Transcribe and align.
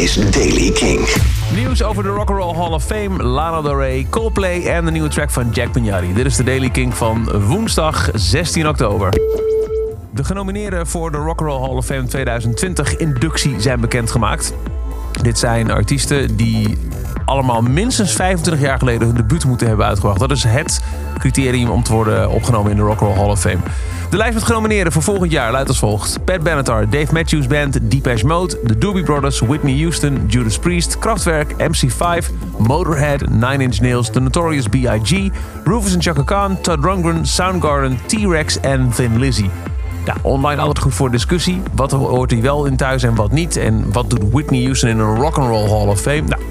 is 0.00 0.14
Daily 0.30 0.70
King. 0.70 1.08
Nieuws 1.54 1.82
over 1.82 2.02
de 2.02 2.08
Rock 2.08 2.30
and 2.30 2.38
Roll 2.38 2.54
Hall 2.54 2.72
of 2.72 2.84
Fame, 2.84 3.22
Lana 3.22 3.62
Del 3.62 3.76
Rey, 3.76 4.06
Coldplay 4.10 4.66
en 4.66 4.84
de 4.84 4.90
nieuwe 4.90 5.08
track 5.08 5.30
van 5.30 5.50
Jack 5.50 5.72
Pignari. 5.72 6.12
Dit 6.14 6.26
is 6.26 6.36
de 6.36 6.44
Daily 6.44 6.70
King 6.70 6.94
van 6.94 7.46
woensdag 7.46 8.08
16 8.14 8.68
oktober. 8.68 9.10
De 10.10 10.24
genomineerden 10.24 10.86
voor 10.86 11.10
de 11.10 11.16
Rock 11.16 11.40
and 11.40 11.50
Roll 11.50 11.60
Hall 11.60 11.76
of 11.76 11.86
Fame 11.86 12.06
2020 12.06 12.96
inductie 12.96 13.60
zijn 13.60 13.80
bekendgemaakt. 13.80 14.54
Dit 15.22 15.38
zijn 15.38 15.70
artiesten 15.70 16.36
die 16.36 16.78
allemaal 17.24 17.62
minstens 17.62 18.12
25 18.12 18.62
jaar 18.62 18.78
geleden 18.78 19.06
hun 19.06 19.16
debuut 19.16 19.44
moeten 19.44 19.66
hebben 19.66 19.86
uitgebracht. 19.86 20.18
Dat 20.18 20.30
is 20.30 20.44
het 20.44 20.80
criterium 21.18 21.70
om 21.70 21.82
te 21.82 21.92
worden 21.92 22.30
opgenomen 22.30 22.70
in 22.70 22.76
de 22.76 22.82
Rock 22.82 23.00
and 23.00 23.16
Roll 23.16 23.18
Hall 23.18 23.30
of 23.30 23.40
Fame. 23.40 23.60
De 24.10 24.16
lijst 24.16 24.34
met 24.34 24.42
genomineerden 24.42 24.92
voor 24.92 25.02
volgend 25.02 25.30
jaar 25.30 25.52
luidt 25.52 25.68
als 25.68 25.78
volgt. 25.78 26.24
Pat 26.24 26.42
Benatar, 26.42 26.88
Dave 26.88 27.12
Matthews 27.12 27.46
Band, 27.46 27.90
Depeche 27.90 28.26
Mode, 28.26 28.60
The 28.66 28.78
Doobie 28.78 29.02
Brothers, 29.02 29.40
Whitney 29.40 29.78
Houston, 29.78 30.26
Judas 30.26 30.58
Priest, 30.58 30.98
Kraftwerk, 30.98 31.52
MC5, 31.52 32.26
Motorhead, 32.58 33.28
Nine 33.28 33.62
Inch 33.62 33.80
Nails, 33.80 34.10
The 34.10 34.20
Notorious 34.20 34.68
B.I.G., 34.68 35.30
Rufus 35.64 35.94
and 35.94 36.02
Chaka 36.02 36.22
Khan, 36.22 36.60
Todd 36.60 36.84
Rundgren, 36.84 37.26
Soundgarden, 37.26 37.98
T-Rex 38.06 38.60
en 38.60 38.90
Thin 38.90 39.18
Lizzy. 39.18 39.48
Ja, 40.04 40.14
online 40.22 40.60
altijd 40.60 40.78
goed 40.78 40.94
voor 40.94 41.10
discussie. 41.10 41.62
Wat 41.74 41.90
hoort 41.90 42.30
hij 42.30 42.40
wel 42.40 42.64
in 42.64 42.76
thuis 42.76 43.02
en 43.02 43.14
wat 43.14 43.32
niet? 43.32 43.56
En 43.56 43.92
wat 43.92 44.10
doet 44.10 44.30
Whitney 44.30 44.62
Houston 44.62 44.88
in 44.88 44.98
een 44.98 45.16
Rock'n'Roll 45.16 45.68
Hall 45.68 45.88
of 45.88 46.00
Fame? 46.00 46.20
Nou, 46.20 46.42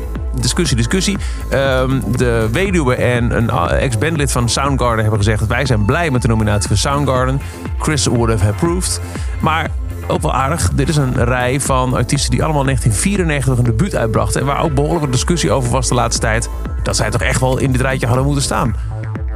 discussie, 0.41 0.77
discussie. 0.77 1.17
Ehm, 1.49 1.99
de 2.17 2.47
weduwe 2.51 2.95
en 2.95 3.37
een 3.37 3.43
uh, 3.43 3.83
ex-bandlid 3.83 4.31
van 4.31 4.49
Soundgarden 4.49 5.01
hebben 5.01 5.23
gezegd... 5.23 5.47
wij 5.47 5.65
zijn 5.65 5.85
blij 5.85 6.11
met 6.11 6.21
de 6.21 6.27
nominatie 6.27 6.67
van 6.67 6.77
Soundgarden. 6.77 7.41
Chris 7.79 8.05
would 8.05 8.29
have 8.29 8.47
approved. 8.47 9.01
Maar 9.41 9.69
ook 10.07 10.21
wel 10.21 10.33
aardig. 10.33 10.69
Dit 10.73 10.89
is 10.89 10.97
een 10.97 11.23
rij 11.23 11.59
van 11.59 11.93
artiesten 11.93 12.31
die 12.31 12.43
allemaal 12.43 12.61
in 12.61 12.67
1994 12.67 13.57
een 13.57 13.77
debuut 13.77 13.95
uitbrachten... 13.95 14.41
en 14.41 14.47
waar 14.47 14.63
ook 14.63 14.73
behoorlijk 14.73 15.01
wat 15.01 15.11
discussie 15.11 15.51
over 15.51 15.71
was 15.71 15.87
de 15.87 15.95
laatste 15.95 16.21
tijd... 16.21 16.49
dat 16.83 16.95
zij 16.95 17.09
toch 17.09 17.21
echt 17.21 17.39
wel 17.39 17.57
in 17.57 17.71
dit 17.71 17.81
rijtje 17.81 18.07
hadden 18.07 18.25
moeten 18.25 18.43
staan. 18.43 18.75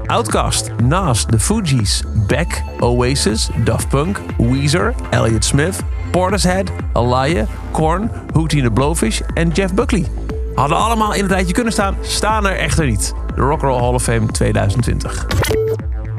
Outkast, 0.06 0.72
Nas, 0.84 1.26
The 1.26 1.40
Fugees, 1.40 2.04
Beck, 2.28 2.64
Oasis, 2.80 3.50
Daft 3.64 3.90
Punk, 3.90 4.20
Weezer, 4.38 4.94
Elliott 5.10 5.46
Smith, 5.46 5.84
Portishead, 6.12 6.72
Alaya, 6.94 7.46
Korn, 7.72 8.12
Hootie 8.34 8.60
and 8.60 8.68
the 8.68 8.74
Blowfish 8.74 9.22
en 9.34 9.50
Jeff 9.50 9.74
Buckley. 9.74 10.23
Hadden 10.56 10.78
allemaal 10.78 11.14
in 11.14 11.22
het 11.22 11.32
rijtje 11.32 11.54
kunnen 11.54 11.74
staan, 11.74 11.96
staan 12.02 12.48
er 12.48 12.58
echter 12.58 12.86
niet. 12.86 13.14
De 13.36 13.42
Rock 13.42 13.62
Roll 13.62 13.80
Hall 13.80 13.94
of 13.94 14.04
Fame 14.04 14.26
2020. 14.26 15.26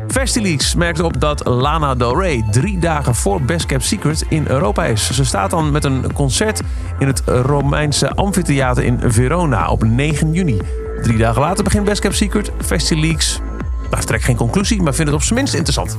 Festileaks 0.09 0.75
merkt 0.75 1.01
op 1.01 1.21
dat 1.21 1.47
Lana 1.47 1.95
Del 1.95 2.21
Rey 2.21 2.45
drie 2.51 2.79
dagen 2.79 3.15
voor 3.15 3.43
Best 3.43 3.67
Kept 3.67 3.85
Secret 3.85 4.25
in 4.29 4.45
Europa 4.47 4.85
is. 4.85 5.12
Ze 5.12 5.25
staat 5.25 5.51
dan 5.51 5.71
met 5.71 5.85
een 5.85 6.12
concert 6.12 6.61
in 6.99 7.07
het 7.07 7.23
Romeinse 7.27 8.11
amfitheater 8.11 8.85
in 8.85 9.01
Verona 9.05 9.69
op 9.69 9.85
9 9.85 10.33
juni. 10.33 10.61
Drie 11.03 11.19
dagen 11.19 11.41
later 11.41 11.65
begint 11.65 11.85
Best 11.85 12.01
Kept 12.01 12.17
Secret. 12.17 12.53
Festileaks 12.65 13.41
nou, 13.91 14.05
trekt 14.05 14.25
geen 14.25 14.37
conclusie, 14.37 14.83
maar 14.83 14.95
vindt 14.95 15.11
het 15.11 15.21
op 15.21 15.27
zijn 15.27 15.39
minst 15.39 15.55
interessant. 15.55 15.97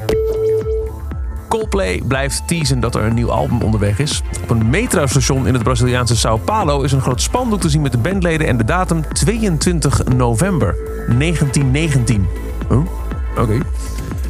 Coldplay 1.56 2.02
blijft 2.08 2.48
teasen 2.48 2.80
dat 2.80 2.96
er 2.96 3.04
een 3.04 3.14
nieuw 3.14 3.32
album 3.32 3.62
onderweg 3.62 4.00
is. 4.00 4.22
Op 4.44 4.50
een 4.50 4.70
metrostation 4.70 5.48
in 5.48 5.54
het 5.54 5.64
Braziliaanse 5.64 6.16
Sao 6.16 6.38
Paulo 6.38 6.82
is 6.82 6.92
een 6.92 7.02
groot 7.02 7.22
spandoek 7.22 7.62
te 7.62 7.70
zien 7.70 7.82
met 7.82 7.92
de 7.92 7.98
bandleden 7.98 8.48
en 8.48 8.58
de 8.58 8.64
datum 8.64 9.14
22 9.14 10.04
november 10.04 10.76
1919. 11.20 12.28
Huh? 12.70 12.78
Oké. 13.38 13.58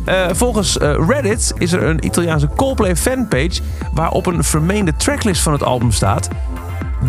Uh, 0.06 0.26
volgens 0.32 0.78
uh, 0.78 1.08
Reddit 1.08 1.54
is 1.58 1.72
er 1.72 1.84
een 1.84 2.06
Italiaanse 2.06 2.50
Coldplay 2.56 2.96
fanpage 2.96 3.62
waarop 3.94 4.26
een 4.26 4.44
vermeende 4.44 4.96
tracklist 4.96 5.42
van 5.42 5.54
het 5.54 5.64
album 5.64 5.92
staat. 5.92 6.28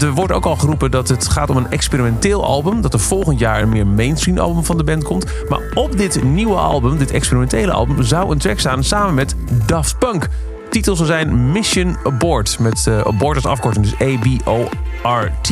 Er 0.01 0.13
wordt 0.13 0.33
ook 0.33 0.45
al 0.45 0.57
geroepen 0.57 0.91
dat 0.91 1.09
het 1.09 1.29
gaat 1.29 1.51
om 1.51 1.57
een 1.57 1.71
experimenteel 1.71 2.45
album. 2.45 2.81
Dat 2.81 2.93
er 2.93 3.01
volgend 3.01 3.39
jaar 3.39 3.63
een 3.63 3.69
meer 3.69 3.87
mainstream 3.87 4.39
album 4.39 4.65
van 4.65 4.77
de 4.77 4.85
band 4.85 5.05
komt. 5.05 5.27
Maar 5.49 5.61
op 5.75 5.97
dit 5.97 6.23
nieuwe 6.25 6.57
album, 6.57 6.99
dit 6.99 7.11
experimentele 7.11 7.73
album, 7.73 8.03
zou 8.03 8.31
een 8.31 8.39
track 8.39 8.59
staan 8.59 8.85
samen 8.85 9.15
met 9.15 9.35
Daft 9.67 9.99
Punk. 9.99 10.29
Titel 10.71 10.97
zou 10.97 11.09
zijn 11.09 11.53
Mission 11.53 11.97
Abort. 12.05 12.59
Met 12.59 12.87
uh, 12.89 13.01
abort 13.01 13.37
als 13.37 13.47
afkorting, 13.47 13.85
dus 13.85 14.09
A-B-O-R-T. 14.09 15.51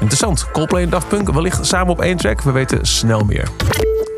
Interessant. 0.00 0.50
Coldplay 0.52 0.82
en 0.82 0.90
Daft 0.90 1.08
Punk 1.08 1.30
wellicht 1.30 1.66
samen 1.66 1.92
op 1.92 2.00
één 2.00 2.16
track. 2.16 2.42
We 2.42 2.50
weten 2.50 2.86
snel 2.86 3.24
meer. 3.24 3.48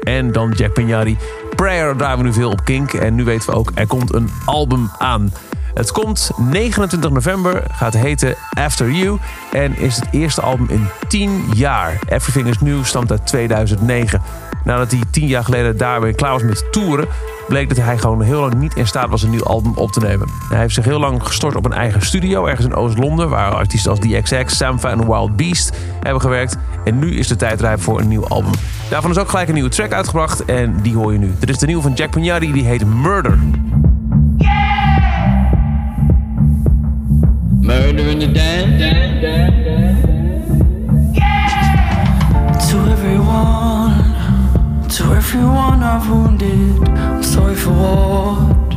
En 0.02 0.32
dan 0.32 0.50
Jack 0.50 0.72
Pignari. 0.72 1.16
Prayer 1.54 1.96
draaien 1.96 2.18
we 2.18 2.24
nu 2.24 2.32
veel 2.32 2.50
op 2.50 2.64
Kink. 2.64 2.92
En 2.92 3.14
nu 3.14 3.24
weten 3.24 3.50
we 3.50 3.56
ook, 3.56 3.70
er 3.74 3.86
komt 3.86 4.14
een 4.14 4.30
album 4.44 4.90
aan. 4.98 5.32
Het 5.76 5.92
komt 5.92 6.30
29 6.36 7.10
november, 7.10 7.62
gaat 7.70 7.94
heten 7.94 8.34
After 8.50 8.90
You 8.90 9.18
en 9.52 9.78
is 9.78 9.96
het 9.96 10.08
eerste 10.10 10.40
album 10.40 10.66
in 10.68 10.86
10 11.08 11.44
jaar. 11.54 11.98
Everything 12.08 12.46
is 12.46 12.60
New 12.60 12.84
stamt 12.84 13.10
uit 13.10 13.26
2009. 13.26 14.22
Nadat 14.64 14.90
hij 14.90 15.00
10 15.10 15.26
jaar 15.26 15.44
geleden 15.44 15.76
daarmee 15.76 16.14
klaar 16.14 16.32
was 16.32 16.42
met 16.42 16.72
toeren, 16.72 17.08
bleek 17.48 17.68
dat 17.68 17.84
hij 17.84 17.98
gewoon 17.98 18.22
heel 18.22 18.40
lang 18.40 18.54
niet 18.54 18.76
in 18.76 18.86
staat 18.86 19.08
was 19.08 19.22
een 19.22 19.30
nieuw 19.30 19.44
album 19.44 19.72
op 19.74 19.92
te 19.92 20.00
nemen. 20.00 20.28
Hij 20.48 20.58
heeft 20.58 20.74
zich 20.74 20.84
heel 20.84 20.98
lang 20.98 21.22
gestort 21.22 21.56
op 21.56 21.64
een 21.64 21.72
eigen 21.72 22.02
studio 22.02 22.46
ergens 22.46 22.66
in 22.66 22.74
Oost-Londen, 22.74 23.28
waar 23.28 23.54
artiesten 23.54 23.90
als 23.90 24.00
DXX, 24.00 24.56
Samfa 24.56 24.90
en 24.90 25.06
Wild 25.06 25.36
Beast 25.36 25.76
hebben 26.00 26.20
gewerkt. 26.20 26.56
En 26.84 26.98
nu 26.98 27.18
is 27.18 27.28
de 27.28 27.36
tijd 27.36 27.60
rijp 27.60 27.82
voor 27.82 28.00
een 28.00 28.08
nieuw 28.08 28.26
album. 28.26 28.52
Daarvan 28.90 29.10
is 29.10 29.18
ook 29.18 29.28
gelijk 29.28 29.48
een 29.48 29.54
nieuwe 29.54 29.70
track 29.70 29.92
uitgebracht 29.92 30.44
en 30.44 30.76
die 30.82 30.96
hoor 30.96 31.12
je 31.12 31.18
nu. 31.18 31.34
Dit 31.38 31.48
is 31.48 31.58
de 31.58 31.66
nieuwe 31.66 31.82
van 31.82 31.92
Jack 31.92 32.10
Pignari, 32.10 32.52
die 32.52 32.64
heet 32.64 32.84
Murder. 32.86 33.38
Murder 37.66 38.10
in 38.10 38.20
the 38.20 38.28
dance. 38.28 38.80
To 42.70 42.76
everyone, 42.94 44.88
to 44.88 45.02
everyone 45.12 45.82
I've 45.82 46.08
wounded, 46.08 46.88
I'm 46.90 47.24
sorry 47.24 47.56
for 47.56 47.72
what. 47.72 48.72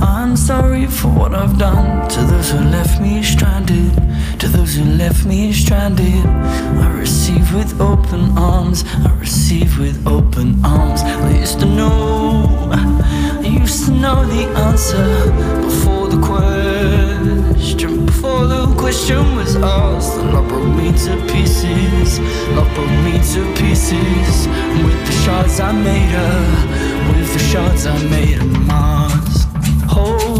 I'm 0.00 0.36
sorry 0.36 0.86
for 0.86 1.08
what 1.08 1.34
I've 1.34 1.58
done 1.58 2.08
to 2.10 2.20
those 2.20 2.52
who 2.52 2.58
left 2.58 3.00
me 3.00 3.24
stranded. 3.24 3.92
To 4.38 4.46
those 4.46 4.76
who 4.76 4.84
left 4.84 5.26
me 5.26 5.52
stranded, 5.52 6.24
I 6.84 6.92
receive 6.92 7.52
with 7.52 7.80
open 7.80 8.38
arms. 8.38 8.84
I 9.04 9.12
receive 9.18 9.80
with 9.80 10.06
open 10.06 10.64
arms. 10.64 11.02
I 11.02 11.40
used 11.40 11.58
to 11.58 11.66
know, 11.66 12.68
I 12.70 13.48
used 13.48 13.86
to 13.86 13.90
know 13.90 14.24
the 14.26 14.44
answer 14.66 15.65
Question 18.86 19.34
was 19.34 19.56
asked, 19.56 20.14
the 20.14 20.22
love 20.22 20.46
broke 20.46 20.76
me 20.76 20.92
to 20.92 21.16
pieces. 21.32 22.20
Love 22.54 22.72
broke 22.76 22.88
me 23.02 23.14
to 23.34 23.42
pieces. 23.58 24.46
With 24.84 25.06
the 25.06 25.12
shards 25.24 25.58
I 25.58 25.72
made 25.72 26.10
her, 26.14 27.10
with 27.10 27.32
the 27.32 27.40
shards 27.40 27.84
I 27.84 28.00
made 28.04 28.38
her 28.38 28.46
Mars. 28.60 29.46
Hold 29.88 30.35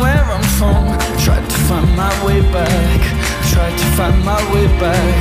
where 0.00 0.24
I'm 0.24 0.46
from. 0.58 0.84
Tried 1.24 1.46
to 1.48 1.58
find 1.68 1.88
my 1.96 2.12
way 2.26 2.40
back, 2.52 3.00
tried 3.52 3.76
to 3.76 3.86
find 3.96 4.24
my 4.24 4.40
way 4.52 4.66
back, 4.78 5.16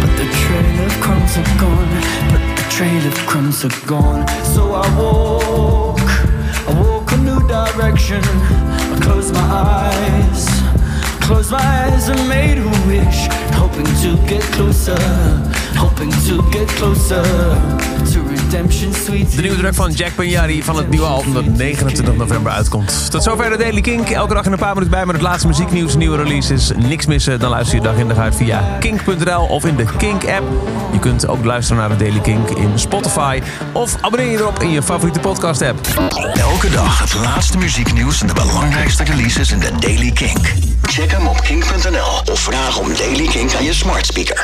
but 0.00 0.12
the 0.20 0.26
trail 0.42 0.86
of 0.86 0.92
crumbs 1.00 1.36
are 1.36 1.50
gone, 1.58 1.90
but 2.30 2.42
the 2.58 2.66
trail 2.70 3.02
of 3.06 3.16
crumbs 3.26 3.64
are 3.64 3.86
gone. 3.86 4.26
So 4.54 4.62
I 4.74 4.86
walk, 4.98 6.00
I 6.68 6.72
walk 6.80 7.12
a 7.12 7.16
new 7.18 7.40
direction. 7.48 8.22
I 8.24 8.98
close 9.02 9.32
my 9.32 9.40
eyes. 9.40 10.48
Close 11.26 11.50
my 11.50 11.58
eyes 11.58 12.08
and 12.08 12.28
made 12.28 12.58
a 12.58 12.68
wish, 12.88 13.28
hoping 13.54 13.90
to 14.02 14.16
get 14.28 14.42
closer, 14.54 14.98
hoping 15.76 16.10
to 16.26 16.42
get 16.50 16.68
closer 16.68 17.22
to. 18.12 18.29
De 18.50 19.40
nieuwe 19.40 19.56
track 19.56 19.74
van 19.74 19.90
Jack 19.90 20.14
Panjari 20.14 20.62
van 20.62 20.76
het 20.76 20.88
nieuwe 20.88 21.06
album 21.06 21.34
dat 21.34 21.44
29 21.44 22.16
november 22.16 22.52
uitkomt. 22.52 23.10
Tot 23.10 23.22
zover 23.22 23.50
de 23.50 23.56
Daily 23.56 23.80
Kink. 23.80 24.08
Elke 24.08 24.34
dag 24.34 24.44
in 24.44 24.52
een 24.52 24.58
paar 24.58 24.74
minuten 24.74 24.90
bij 24.90 25.06
met 25.06 25.14
het 25.14 25.24
laatste 25.24 25.46
muzieknieuws, 25.46 25.96
nieuwe 25.96 26.16
releases. 26.16 26.70
Niks 26.76 27.06
missen, 27.06 27.40
dan 27.40 27.50
luister 27.50 27.76
je 27.76 27.82
dag 27.82 27.96
in 27.96 28.08
dag 28.08 28.18
uit 28.18 28.36
via 28.36 28.76
kink.nl 28.80 29.46
of 29.46 29.64
in 29.64 29.76
de 29.76 29.84
Kink-app. 29.96 30.44
Je 30.92 30.98
kunt 30.98 31.26
ook 31.26 31.44
luisteren 31.44 31.80
naar 31.80 31.98
de 31.98 32.04
Daily 32.04 32.20
Kink 32.20 32.50
in 32.50 32.78
Spotify. 32.78 33.40
Of 33.72 33.96
abonneer 34.00 34.30
je 34.30 34.38
erop 34.38 34.58
in 34.58 34.70
je 34.70 34.82
favoriete 34.82 35.20
podcast-app. 35.20 35.86
Elke 36.34 36.70
dag 36.70 36.98
het 36.98 37.14
laatste 37.14 37.58
muzieknieuws 37.58 38.20
en 38.20 38.26
de 38.26 38.34
belangrijkste 38.34 39.04
releases 39.04 39.52
in 39.52 39.58
de 39.58 39.70
Daily 39.78 40.10
Kink. 40.10 40.52
Check 40.82 41.10
hem 41.10 41.26
op 41.26 41.40
kink.nl 41.40 42.32
of 42.32 42.40
vraag 42.40 42.78
om 42.78 42.88
Daily 42.96 43.26
Kink 43.26 43.54
aan 43.54 43.64
je 43.64 43.74
smart 43.74 44.06
speaker. 44.06 44.36